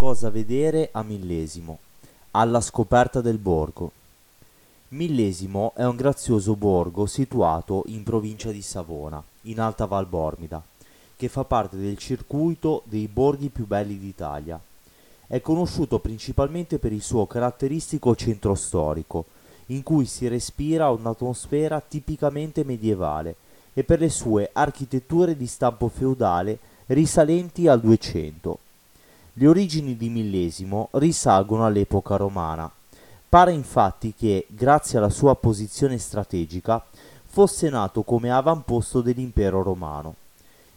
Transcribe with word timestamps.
Cosa 0.00 0.30
vedere 0.30 0.88
a 0.92 1.02
Millesimo? 1.02 1.78
Alla 2.30 2.62
scoperta 2.62 3.20
del 3.20 3.36
borgo. 3.36 3.92
Millesimo 4.88 5.72
è 5.76 5.84
un 5.84 5.94
grazioso 5.94 6.56
borgo 6.56 7.04
situato 7.04 7.82
in 7.88 8.02
provincia 8.02 8.50
di 8.50 8.62
Savona, 8.62 9.22
in 9.42 9.60
Alta 9.60 9.84
Val 9.84 10.06
Bormida, 10.06 10.62
che 11.14 11.28
fa 11.28 11.44
parte 11.44 11.76
del 11.76 11.98
circuito 11.98 12.80
dei 12.86 13.08
borghi 13.08 13.50
più 13.50 13.66
belli 13.66 13.98
d'Italia. 13.98 14.58
È 15.26 15.38
conosciuto 15.42 15.98
principalmente 15.98 16.78
per 16.78 16.94
il 16.94 17.02
suo 17.02 17.26
caratteristico 17.26 18.16
centro 18.16 18.54
storico, 18.54 19.26
in 19.66 19.82
cui 19.82 20.06
si 20.06 20.26
respira 20.28 20.88
un'atmosfera 20.88 21.78
tipicamente 21.86 22.64
medievale, 22.64 23.36
e 23.74 23.84
per 23.84 24.00
le 24.00 24.08
sue 24.08 24.48
architetture 24.50 25.36
di 25.36 25.46
stampo 25.46 25.88
feudale 25.88 26.58
risalenti 26.86 27.68
al 27.68 27.82
200. 27.82 28.60
Le 29.34 29.46
origini 29.46 29.96
di 29.96 30.08
Millesimo 30.08 30.88
risalgono 30.92 31.64
all'epoca 31.64 32.16
romana. 32.16 32.70
Pare 33.28 33.52
infatti 33.52 34.12
che, 34.12 34.44
grazie 34.48 34.98
alla 34.98 35.08
sua 35.08 35.36
posizione 35.36 35.98
strategica, 35.98 36.84
fosse 37.26 37.70
nato 37.70 38.02
come 38.02 38.32
avamposto 38.32 39.00
dell'impero 39.00 39.62
romano. 39.62 40.16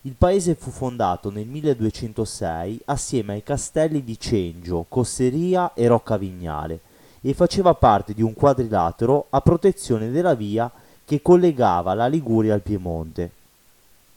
Il 0.02 0.13
paese 0.13 0.53
fu 0.53 0.70
fondato 0.70 1.31
nel 1.31 1.47
1206 1.47 2.81
assieme 2.85 3.34
ai 3.34 3.44
castelli 3.44 4.03
di 4.03 4.20
Cengio, 4.20 4.85
Cosseria 4.88 5.73
e 5.73 5.88
Roccavignale 5.88 6.80
e 7.22 7.33
faceva 7.33 7.73
parte 7.73 8.13
di 8.13 8.22
un 8.22 8.33
quadrilatero 8.33 9.27
a 9.30 9.41
protezione 9.41 10.11
della 10.11 10.35
via 10.35 10.70
che 11.05 11.22
collegava 11.22 11.95
la 11.95 12.08
Liguria 12.08 12.53
al 12.53 12.61
Piemonte. 12.61 13.31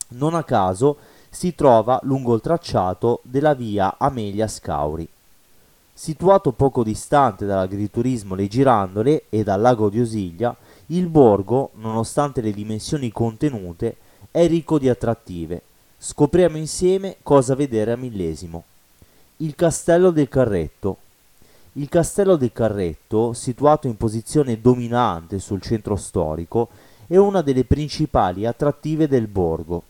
Non 0.08 0.34
a 0.34 0.44
caso 0.44 0.96
si 1.36 1.54
trova 1.54 2.00
lungo 2.04 2.34
il 2.34 2.40
tracciato 2.40 3.20
della 3.22 3.52
via 3.52 3.96
Amelia 3.98 4.48
Scauri. 4.48 5.06
Situato 5.92 6.52
poco 6.52 6.82
distante 6.82 7.44
dall'agriturismo 7.44 8.34
Le 8.34 8.48
Girandole 8.48 9.24
e 9.28 9.44
dal 9.44 9.60
lago 9.60 9.90
di 9.90 10.00
Osiglia, 10.00 10.56
il 10.86 11.08
borgo, 11.08 11.72
nonostante 11.74 12.40
le 12.40 12.52
dimensioni 12.52 13.12
contenute, 13.12 13.96
è 14.30 14.46
ricco 14.46 14.78
di 14.78 14.88
attrattive. 14.88 15.60
Scopriamo 15.98 16.56
insieme 16.56 17.16
cosa 17.22 17.54
vedere 17.54 17.92
a 17.92 17.96
Millesimo. 17.96 18.64
Il 19.38 19.54
Castello 19.54 20.12
del 20.12 20.30
Carretto. 20.30 20.96
Il 21.72 21.90
Castello 21.90 22.36
del 22.36 22.52
Carretto, 22.54 23.34
situato 23.34 23.86
in 23.88 23.98
posizione 23.98 24.58
dominante 24.58 25.38
sul 25.38 25.60
centro 25.60 25.96
storico, 25.96 26.70
è 27.06 27.18
una 27.18 27.42
delle 27.42 27.64
principali 27.64 28.46
attrattive 28.46 29.06
del 29.06 29.26
borgo 29.26 29.82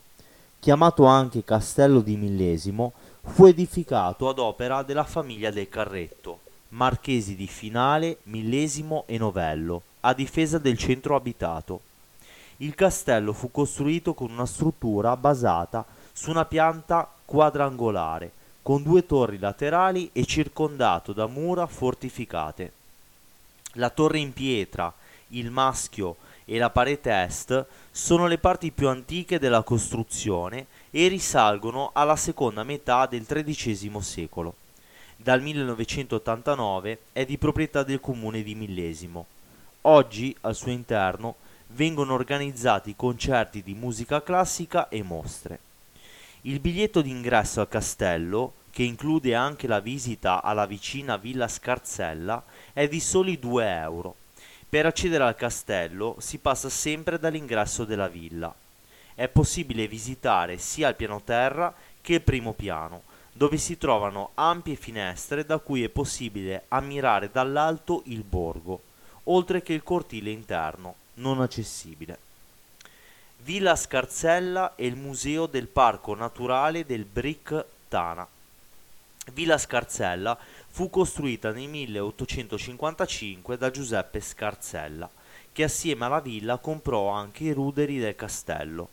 chiamato 0.59 1.05
anche 1.05 1.43
Castello 1.43 2.01
di 2.01 2.17
Millesimo, 2.17 2.93
fu 3.21 3.45
edificato 3.45 4.29
ad 4.29 4.39
opera 4.39 4.83
della 4.83 5.03
famiglia 5.03 5.51
del 5.51 5.69
Carretto, 5.69 6.39
marchesi 6.69 7.35
di 7.35 7.47
Finale, 7.47 8.17
Millesimo 8.23 9.03
e 9.05 9.17
Novello, 9.17 9.81
a 10.01 10.13
difesa 10.13 10.57
del 10.57 10.77
centro 10.77 11.15
abitato. 11.15 11.81
Il 12.57 12.73
castello 12.73 13.33
fu 13.33 13.51
costruito 13.51 14.13
con 14.13 14.31
una 14.31 14.45
struttura 14.45 15.15
basata 15.15 15.85
su 16.11 16.31
una 16.31 16.45
pianta 16.45 17.07
quadrangolare, 17.23 18.31
con 18.63 18.81
due 18.81 19.05
torri 19.05 19.37
laterali 19.37 20.09
e 20.11 20.25
circondato 20.25 21.13
da 21.13 21.27
mura 21.27 21.67
fortificate. 21.67 22.71
La 23.73 23.89
torre 23.89 24.19
in 24.19 24.33
pietra, 24.33 24.91
il 25.29 25.51
maschio 25.51 26.15
e 26.49 26.57
la 26.57 26.69
parete 26.69 27.11
est 27.11 27.65
sono 27.91 28.25
le 28.25 28.37
parti 28.37 28.71
più 28.71 28.87
antiche 28.87 29.37
della 29.37 29.63
costruzione 29.63 30.67
e 30.91 31.09
risalgono 31.09 31.89
alla 31.91 32.15
seconda 32.15 32.63
metà 32.63 33.05
del 33.05 33.25
XIII 33.25 34.01
secolo. 34.01 34.55
Dal 35.17 35.41
1989 35.41 36.99
è 37.11 37.25
di 37.25 37.37
proprietà 37.37 37.83
del 37.83 37.99
comune 37.99 38.43
di 38.43 38.55
Millesimo. 38.55 39.25
Oggi 39.81 40.33
al 40.41 40.55
suo 40.55 40.71
interno 40.71 41.35
vengono 41.71 42.13
organizzati 42.13 42.95
concerti 42.95 43.61
di 43.61 43.73
musica 43.73 44.23
classica 44.23 44.87
e 44.87 45.03
mostre. 45.03 45.59
Il 46.43 46.61
biglietto 46.61 47.01
d'ingresso 47.01 47.59
al 47.59 47.67
castello, 47.67 48.53
che 48.69 48.83
include 48.83 49.35
anche 49.35 49.67
la 49.67 49.81
visita 49.81 50.41
alla 50.41 50.65
vicina 50.65 51.17
Villa 51.17 51.49
Scarzella, 51.49 52.41
è 52.71 52.87
di 52.87 53.01
soli 53.01 53.37
2 53.37 53.69
euro 53.69 54.15
per 54.69 54.85
accedere 54.85 55.23
al 55.23 55.35
castello 55.35 56.17
si 56.19 56.39
passa 56.39 56.69
sempre 56.69 57.17
dall'ingresso 57.19 57.85
della 57.85 58.07
villa. 58.07 58.53
È 59.15 59.27
possibile 59.27 59.87
visitare 59.87 60.57
sia 60.57 60.89
il 60.89 60.95
piano 60.95 61.21
terra 61.23 61.73
che 62.01 62.15
il 62.15 62.21
primo 62.21 62.53
piano, 62.53 63.03
dove 63.31 63.57
si 63.57 63.77
trovano 63.77 64.31
ampie 64.33 64.75
finestre 64.75 65.45
da 65.45 65.59
cui 65.59 65.83
è 65.83 65.89
possibile 65.89 66.65
ammirare 66.69 67.29
dall'alto 67.31 68.01
il 68.05 68.23
borgo, 68.23 68.81
oltre 69.25 69.61
che 69.61 69.73
il 69.73 69.83
cortile 69.83 70.31
interno, 70.31 70.95
non 71.15 71.41
accessibile. 71.41 72.19
Villa 73.37 73.75
Scarzella 73.75 74.75
e 74.75 74.85
il 74.85 74.95
Museo 74.95 75.45
del 75.45 75.67
Parco 75.67 76.13
Naturale 76.15 76.85
del 76.85 77.05
Brick 77.05 77.65
Tana. 77.87 78.27
Villa 79.31 79.57
Scarzella 79.57 80.37
fu 80.77 80.91
costruita 80.91 81.51
nel 81.51 81.67
1855 81.69 83.57
da 83.57 83.71
Giuseppe 83.71 84.21
Scarzella, 84.21 85.09
che 85.51 85.63
assieme 85.63 86.05
alla 86.05 86.19
villa 86.19 86.59
comprò 86.59 87.09
anche 87.09 87.45
i 87.45 87.51
ruderi 87.51 87.97
del 87.97 88.15
castello. 88.15 88.89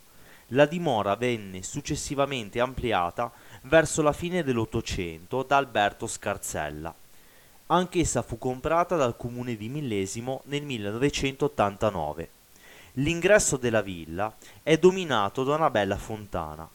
La 0.48 0.64
dimora 0.64 1.14
venne 1.14 1.62
successivamente 1.62 2.58
ampliata 2.58 3.30
verso 3.64 4.00
la 4.00 4.14
fine 4.14 4.42
dell'Ottocento 4.42 5.42
da 5.42 5.58
Alberto 5.58 6.06
Scarzella. 6.06 6.94
Anch'essa 7.66 8.22
fu 8.22 8.38
comprata 8.38 8.96
dal 8.96 9.18
comune 9.18 9.54
di 9.54 9.68
Millesimo 9.68 10.40
nel 10.46 10.62
1989. 10.62 12.28
L'ingresso 12.92 13.58
della 13.58 13.82
villa 13.82 14.34
è 14.62 14.78
dominato 14.78 15.44
da 15.44 15.54
una 15.54 15.68
bella 15.68 15.98
fontana. 15.98 16.66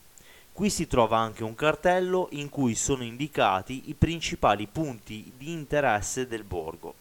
Qui 0.60 0.70
si 0.70 0.88
trova 0.88 1.18
anche 1.18 1.46
un 1.46 1.56
cartello 1.56 2.28
in 2.32 2.50
cui 2.50 2.76
sono 2.76 3.04
indicati 3.04 3.84
i 3.86 3.94
principali 3.94 4.68
punti 4.68 5.32
di 5.38 5.54
interesse 5.54 6.28
del 6.28 6.44
borgo. 6.44 6.96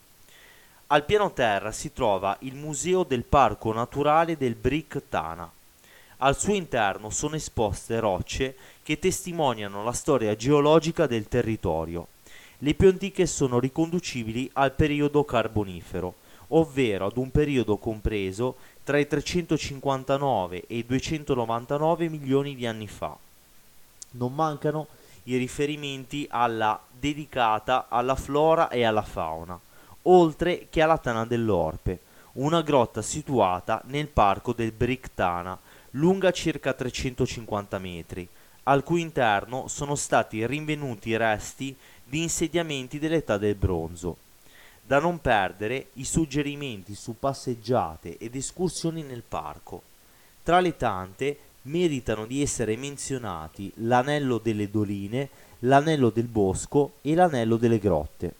Al 0.87 1.05
piano 1.05 1.33
terra 1.33 1.73
si 1.73 1.93
trova 1.93 2.37
il 2.43 2.55
Museo 2.55 3.03
del 3.03 3.25
Parco 3.25 3.73
Naturale 3.73 4.37
del 4.37 4.55
Brick 4.55 5.03
Tana. 5.09 5.51
Al 6.19 6.39
suo 6.39 6.55
interno 6.55 7.11
sono 7.11 7.35
esposte 7.35 7.99
rocce 7.99 8.55
che 8.85 9.01
testimoniano 9.01 9.83
la 9.83 9.91
storia 9.91 10.37
geologica 10.37 11.09
del 11.09 11.27
territorio. 11.27 12.07
Le 12.59 12.75
più 12.75 12.87
antiche 12.87 13.27
sono 13.27 13.59
riconducibili 13.59 14.49
al 14.53 14.71
periodo 14.71 15.25
carbonifero, 15.25 16.15
ovvero 16.51 17.07
ad 17.07 17.17
un 17.17 17.33
periodo 17.33 17.77
compreso 17.77 18.55
tra 18.85 18.99
i 19.01 19.09
359 19.09 20.67
e 20.69 20.77
i 20.77 20.87
299 20.87 22.09
milioni 22.09 22.55
di 22.55 22.65
anni 22.65 22.87
fa 22.87 23.19
non 24.13 24.35
mancano 24.35 24.89
i 25.25 25.37
riferimenti 25.37 26.27
alla 26.31 26.81
dedicata 26.91 27.87
alla 27.89 28.15
flora 28.15 28.69
e 28.69 28.83
alla 28.85 29.03
fauna, 29.03 29.59
oltre 30.03 30.69
che 30.71 30.83
alla 30.83 30.99
Tana 30.99 31.27
dell'Orpe, 31.27 32.01
una 32.35 32.63
grotta 32.63 33.03
situata 33.03 33.83
nel 33.87 34.09
parco 34.09 34.53
del 34.53 34.73
Brictana, 34.73 35.59
lunga 35.93 36.31
circa 36.31 36.73
350 36.73 37.79
metri, 37.79 38.29
al 38.65 38.83
cui 38.83 39.01
interno 39.01 39.69
sono 39.69 39.95
stati 39.95 40.47
rinvenuti 40.47 41.17
resti 41.17 41.77
di 42.05 42.23
insediamenti 42.23 42.99
dell'età 42.99 43.39
del 43.39 43.55
bronzo. 43.55 44.17
Da 44.83 44.99
non 44.99 45.21
perdere 45.21 45.89
i 45.95 46.05
suggerimenti 46.05 46.95
su 46.95 47.19
passeggiate 47.19 48.17
ed 48.17 48.35
escursioni 48.35 49.03
nel 49.03 49.23
parco. 49.27 49.83
Tra 50.43 50.61
le 50.61 50.77
tante 50.77 51.39
meritano 51.69 52.27
di 52.27 52.43
essere 52.43 52.77
menzionati 52.77 53.73
l'anello 53.77 54.39
delle 54.39 54.71
doline, 54.71 55.29
l'anello 55.61 56.11
del 56.11 56.27
bosco 56.27 56.95
e 57.03 57.15
l'anello 57.15 57.57
delle 57.57 57.79
grotte. 57.79 58.35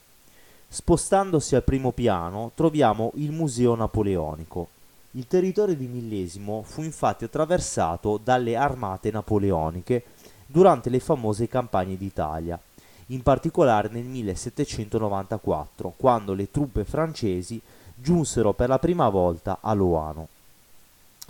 Spostandosi 0.69 1.55
al 1.55 1.63
primo 1.63 1.93
piano 1.93 2.53
troviamo 2.55 3.13
il 3.15 3.31
Museo 3.31 3.75
Napoleonico. 3.75 4.69
Il 5.13 5.27
territorio 5.27 5.75
di 5.75 5.87
Millesimo 5.87 6.63
fu 6.63 6.83
infatti 6.83 7.25
attraversato 7.25 8.21
dalle 8.23 8.57
armate 8.57 9.11
napoleoniche 9.11 10.05
durante 10.47 10.91
le 10.91 11.01
famose 11.01 11.49
campagne 11.49 11.97
d'Italia, 11.97 12.61
in 13.07 13.23
particolare 13.23 13.89
nel 13.89 14.05
1794, 14.05 15.95
quando 15.97 16.35
le 16.35 16.51
truppe 16.51 16.85
francesi 16.85 17.61
giunsero 17.95 18.53
per 18.53 18.69
la 18.69 18.79
prima 18.79 19.09
volta 19.09 19.59
a 19.63 19.73
Loano. 19.73 20.29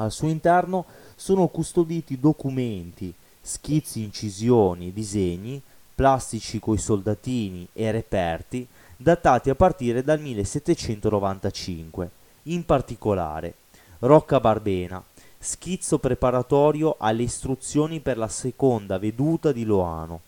Al 0.00 0.12
suo 0.12 0.28
interno 0.28 0.84
sono 1.16 1.48
custoditi 1.48 2.20
documenti, 2.20 3.12
schizzi, 3.40 4.02
incisioni, 4.02 4.92
disegni, 4.92 5.60
plastici 5.94 6.60
coi 6.60 6.78
soldatini 6.78 7.66
e 7.72 7.90
reperti 7.90 8.66
datati 8.96 9.50
a 9.50 9.56
partire 9.56 10.04
dal 10.04 10.20
1795. 10.20 12.10
In 12.44 12.64
particolare, 12.64 13.54
Rocca 13.98 14.38
Barbena, 14.38 15.02
schizzo 15.36 15.98
preparatorio 15.98 16.94
alle 16.98 17.24
istruzioni 17.24 17.98
per 17.98 18.18
la 18.18 18.28
seconda 18.28 18.98
veduta 18.98 19.50
di 19.50 19.64
Loano, 19.64 20.20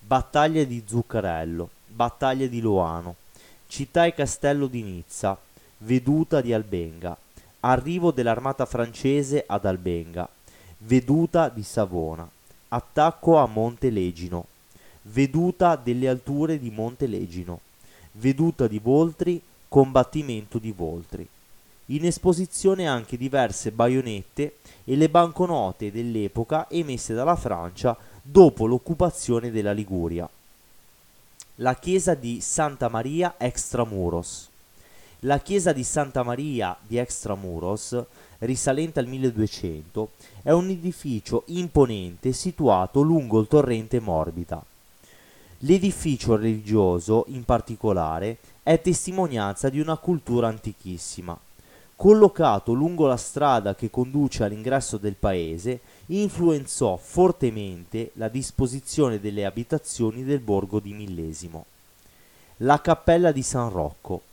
battaglia 0.00 0.64
di 0.64 0.82
Zuccarello, 0.86 1.70
battaglia 1.86 2.46
di 2.46 2.60
Loano, 2.60 3.14
città 3.66 4.04
e 4.04 4.12
castello 4.12 4.66
di 4.66 4.82
Nizza, 4.82 5.38
veduta 5.78 6.42
di 6.42 6.52
Albenga, 6.52 7.16
arrivo 7.66 8.10
dell'armata 8.10 8.66
francese 8.66 9.42
ad 9.46 9.64
Albenga, 9.64 10.28
veduta 10.78 11.48
di 11.48 11.62
Savona, 11.62 12.28
attacco 12.68 13.38
a 13.38 13.46
Monte 13.46 13.88
Legino, 13.88 14.46
veduta 15.02 15.76
delle 15.76 16.08
alture 16.08 16.58
di 16.58 16.70
Monte 16.70 17.06
Legino, 17.06 17.60
veduta 18.12 18.66
di 18.66 18.78
Voltri, 18.78 19.40
combattimento 19.66 20.58
di 20.58 20.72
Voltri. 20.72 21.26
In 21.86 22.04
esposizione 22.04 22.86
anche 22.86 23.16
diverse 23.16 23.70
baionette 23.70 24.56
e 24.84 24.96
le 24.96 25.08
banconote 25.08 25.90
dell'epoca 25.90 26.68
emesse 26.68 27.14
dalla 27.14 27.36
Francia 27.36 27.96
dopo 28.20 28.66
l'occupazione 28.66 29.50
della 29.50 29.72
Liguria. 29.72 30.28
La 31.56 31.74
chiesa 31.76 32.14
di 32.14 32.40
Santa 32.40 32.88
Maria 32.88 33.36
Extramuros. 33.38 34.52
La 35.24 35.38
chiesa 35.38 35.72
di 35.72 35.84
Santa 35.84 36.22
Maria 36.22 36.76
di 36.86 36.98
Extramuros, 36.98 37.98
risalente 38.40 38.98
al 39.00 39.06
1200, 39.06 40.10
è 40.42 40.50
un 40.50 40.68
edificio 40.68 41.44
imponente 41.46 42.32
situato 42.32 43.00
lungo 43.00 43.40
il 43.40 43.48
torrente 43.48 44.00
Morbita. 44.00 44.62
L'edificio 45.60 46.36
religioso, 46.36 47.24
in 47.28 47.44
particolare, 47.44 48.36
è 48.62 48.78
testimonianza 48.82 49.70
di 49.70 49.80
una 49.80 49.96
cultura 49.96 50.48
antichissima. 50.48 51.34
Collocato 51.96 52.74
lungo 52.74 53.06
la 53.06 53.16
strada 53.16 53.74
che 53.74 53.88
conduce 53.88 54.44
all'ingresso 54.44 54.98
del 54.98 55.14
paese, 55.14 55.80
influenzò 56.06 56.98
fortemente 56.98 58.10
la 58.16 58.28
disposizione 58.28 59.18
delle 59.18 59.46
abitazioni 59.46 60.22
del 60.22 60.40
borgo 60.40 60.80
di 60.80 60.92
Millesimo. 60.92 61.64
La 62.58 62.78
cappella 62.82 63.32
di 63.32 63.42
San 63.42 63.70
Rocco. 63.70 64.32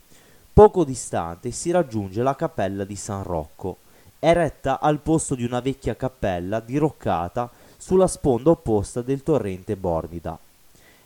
Poco 0.54 0.84
distante 0.84 1.50
si 1.52 1.72
raggiunge 1.72 2.22
la 2.22 2.36
cappella 2.36 2.84
di 2.84 2.98
San 2.98 3.24
Rocco, 3.24 3.78
eretta 4.20 4.82
al 4.82 5.00
posto 5.00 5.34
di 5.34 5.46
una 5.46 5.62
vecchia 5.62 5.96
cappella 5.96 6.60
diroccata 6.60 7.50
sulla 7.78 8.06
sponda 8.06 8.50
opposta 8.50 9.02
del 9.02 9.24
torrente 9.24 9.78
Bormida. 9.78 10.38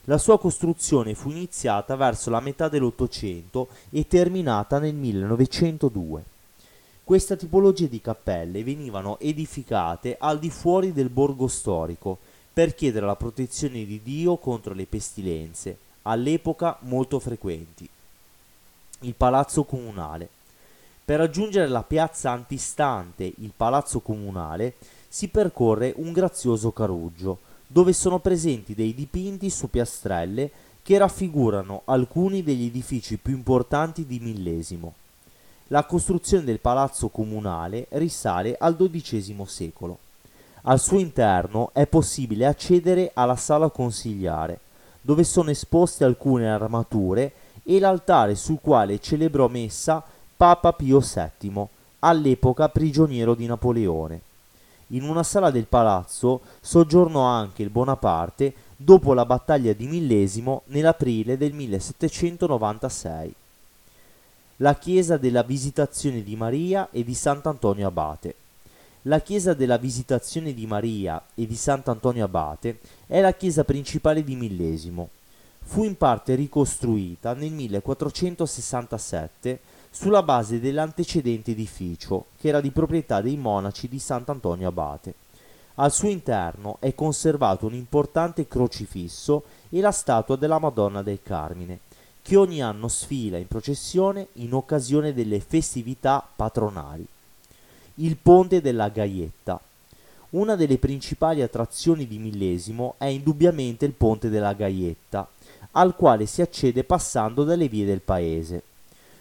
La 0.05 0.17
sua 0.17 0.39
costruzione 0.39 1.13
fu 1.13 1.29
iniziata 1.29 1.95
verso 1.95 2.31
la 2.31 2.39
metà 2.39 2.69
dell'Ottocento 2.69 3.67
e 3.91 4.07
terminata 4.07 4.79
nel 4.79 4.95
1902. 4.95 6.23
Questa 7.03 7.35
tipologia 7.35 7.85
di 7.85 8.01
cappelle 8.01 8.63
venivano 8.63 9.19
edificate 9.19 10.17
al 10.19 10.39
di 10.39 10.49
fuori 10.49 10.91
del 10.91 11.09
borgo 11.09 11.47
storico 11.47 12.17
per 12.51 12.73
chiedere 12.73 13.05
la 13.05 13.15
protezione 13.15 13.85
di 13.85 14.01
Dio 14.01 14.37
contro 14.37 14.73
le 14.73 14.87
pestilenze, 14.87 15.77
all'epoca 16.01 16.77
molto 16.81 17.19
frequenti. 17.19 17.87
Il 19.05 19.13
palazzo 19.13 19.65
comunale. 19.65 20.27
Per 21.05 21.19
raggiungere 21.19 21.67
la 21.67 21.83
piazza 21.83 22.31
antistante 22.31 23.23
il 23.23 23.51
palazzo 23.55 23.99
comunale 23.99 24.73
si 25.07 25.27
percorre 25.27 25.93
un 25.97 26.11
grazioso 26.11 26.71
caruggio, 26.71 27.37
dove 27.67 27.93
sono 27.93 28.17
presenti 28.17 28.73
dei 28.73 28.95
dipinti 28.95 29.51
su 29.51 29.69
piastrelle 29.69 30.49
che 30.81 30.97
raffigurano 30.97 31.83
alcuni 31.85 32.41
degli 32.41 32.65
edifici 32.65 33.17
più 33.17 33.35
importanti 33.35 34.07
di 34.07 34.17
Millesimo. 34.17 34.95
La 35.67 35.83
costruzione 35.83 36.43
del 36.43 36.59
palazzo 36.59 37.09
comunale 37.09 37.85
risale 37.89 38.55
al 38.59 38.75
XII 38.75 39.43
secolo. 39.45 39.99
Al 40.63 40.79
suo 40.79 40.97
interno 40.97 41.69
è 41.73 41.85
possibile 41.85 42.47
accedere 42.47 43.11
alla 43.13 43.35
sala 43.35 43.69
consigliare, 43.69 44.61
dove 45.01 45.23
sono 45.23 45.51
esposte 45.51 46.03
alcune 46.03 46.49
armature 46.49 47.31
e 47.67 47.79
l'altare 47.79 48.35
sul 48.35 48.59
quale 48.61 48.99
celebrò 48.99 49.47
messa 49.47 50.03
Papa 50.37 50.73
Pio 50.73 50.99
VII, 50.99 51.67
all'epoca 51.99 52.69
prigioniero 52.69 53.33
di 53.33 53.47
Napoleone. 53.47 54.21
In 54.89 55.03
una 55.03 55.23
sala 55.23 55.49
del 55.49 55.65
palazzo 55.65 56.41
soggiornò 56.61 57.23
anche 57.23 57.63
il 57.63 57.71
Bonaparte 57.71 58.53
dopo 58.75 59.13
la 59.13 59.25
battaglia 59.25 59.73
di 59.73 59.87
Millesimo 59.87 60.61
nell'aprile 60.65 61.37
del 61.37 61.53
1796. 61.53 63.33
La 64.57 64.75
chiesa 64.75 65.17
della 65.17 65.41
Visitazione 65.41 66.21
di 66.21 66.35
Maria 66.35 66.89
e 66.91 67.03
di 67.03 67.15
Sant'Antonio 67.15 67.87
Abate. 67.87 68.35
La 69.03 69.19
chiesa 69.21 69.53
della 69.53 69.77
Visitazione 69.77 70.53
di 70.53 70.67
Maria 70.67 71.21
e 71.33 71.47
di 71.47 71.55
Sant'Antonio 71.55 72.25
Abate 72.25 72.79
è 73.07 73.21
la 73.21 73.33
chiesa 73.33 73.63
principale 73.63 74.23
di 74.23 74.35
Millesimo. 74.35 75.09
Fu 75.67 75.83
in 75.83 75.97
parte 75.97 76.35
ricostruita 76.35 77.33
nel 77.33 77.51
1467 77.51 79.59
sulla 79.89 80.23
base 80.23 80.59
dell'antecedente 80.59 81.51
edificio, 81.51 82.27
che 82.39 82.47
era 82.47 82.61
di 82.61 82.71
proprietà 82.71 83.19
dei 83.19 83.35
monaci 83.35 83.89
di 83.89 83.99
Sant'Antonio 83.99 84.69
Abate. 84.69 85.13
Al 85.75 85.91
suo 85.91 86.07
interno 86.07 86.77
è 86.79 86.95
conservato 86.95 87.65
un 87.65 87.73
importante 87.73 88.47
crocifisso 88.47 89.43
e 89.69 89.81
la 89.81 89.91
statua 89.91 90.37
della 90.37 90.59
Madonna 90.59 91.01
del 91.01 91.19
Carmine, 91.21 91.79
che 92.21 92.37
ogni 92.37 92.61
anno 92.61 92.87
sfila 92.87 93.37
in 93.37 93.47
processione 93.47 94.27
in 94.33 94.53
occasione 94.53 95.13
delle 95.13 95.41
festività 95.41 96.25
patronali. 96.35 97.05
Il 97.95 98.17
ponte 98.17 98.61
della 98.61 98.89
Gaietta. 98.89 99.59
Una 100.31 100.55
delle 100.55 100.77
principali 100.77 101.41
attrazioni 101.41 102.07
di 102.07 102.17
Millesimo 102.17 102.95
è 102.97 103.05
indubbiamente 103.05 103.85
il 103.85 103.93
ponte 103.93 104.29
della 104.29 104.53
Gaietta, 104.53 105.27
al 105.77 105.95
quale 105.95 106.25
si 106.25 106.41
accede 106.41 106.83
passando 106.83 107.43
dalle 107.43 107.67
vie 107.67 107.85
del 107.85 108.01
paese. 108.01 108.63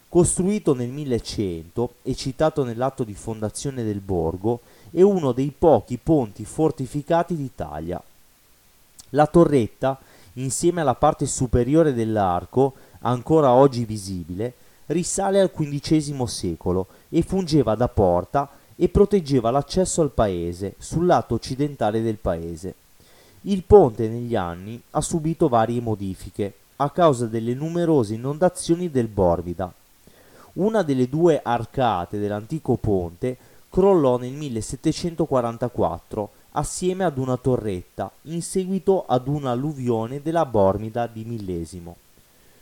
Costruito 0.09 0.75
nel 0.75 0.91
1100 0.91 1.95
e 2.03 2.15
citato 2.15 2.63
nell'atto 2.63 3.03
di 3.03 3.15
fondazione 3.15 3.83
del 3.83 4.01
borgo, 4.01 4.61
è 4.91 5.03
uno 5.03 5.33
dei 5.33 5.53
pochi 5.57 5.99
ponti 5.99 6.45
fortificati 6.45 7.37
d'Italia. 7.37 8.01
La 9.11 9.27
torretta, 9.27 9.99
insieme 10.35 10.81
alla 10.81 10.95
parte 10.95 11.27
superiore 11.27 11.93
dell'arco, 11.93 12.75
ancora 13.01 13.53
oggi 13.53 13.85
visibile, 13.85 14.55
risale 14.87 15.41
al 15.41 15.51
XV 15.51 16.25
secolo 16.25 16.87
e 17.09 17.23
fungeva 17.23 17.75
da 17.75 17.89
porta 17.89 18.49
e 18.77 18.89
proteggeva 18.89 19.51
l'accesso 19.51 20.03
al 20.03 20.11
paese 20.11 20.75
sul 20.79 21.07
lato 21.07 21.35
occidentale 21.35 22.03
del 22.03 22.17
paese. 22.17 22.75
Il 23.47 23.63
ponte 23.63 24.09
negli 24.09 24.35
anni 24.35 24.81
ha 24.91 25.01
subito 25.01 25.49
varie 25.49 25.81
modifiche 25.81 26.55
a 26.77 26.91
causa 26.91 27.27
delle 27.27 27.55
numerose 27.55 28.15
inondazioni 28.15 28.91
del 28.91 29.07
Borbida 29.07 29.73
una 30.55 30.83
delle 30.83 31.09
due 31.09 31.41
arcate 31.43 32.19
dell'antico 32.19 32.77
ponte 32.77 33.37
crollò 33.69 34.19
nel 34.19 34.33
1744 34.33 36.31
assieme 36.53 37.05
ad 37.05 37.19
una 37.19 37.37
torretta 37.37 38.11
in 38.23 38.41
seguito 38.43 39.05
ad 39.07 39.27
un'alluvione 39.27 40.23
della 40.23 40.47
Bormida 40.47 41.09
di 41.09 41.25
Millesimo. 41.25 41.97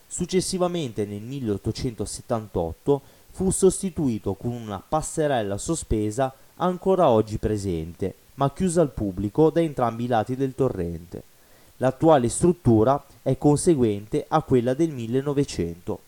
Successivamente 0.07 1.05
nel 1.05 1.21
1878 1.21 3.03
fu 3.31 3.51
sostituito 3.51 4.35
con 4.35 4.53
una 4.53 4.83
passerella 4.87 5.59
sospesa 5.59 6.33
ancora 6.57 7.11
oggi 7.11 7.37
presente, 7.37 8.15
ma 8.35 8.53
chiusa 8.53 8.81
al 8.81 8.93
pubblico 8.93 9.51
da 9.51 9.61
entrambi 9.61 10.05
i 10.05 10.09
lati 10.09 10.37
del 10.37 10.55
torrente. 10.55 11.23
L'attuale 11.79 12.29
struttura 12.29 13.03
è 13.23 13.37
conseguente 13.39 14.25
a 14.29 14.43
quella 14.43 14.75
del 14.75 14.91
1900. 14.91 16.01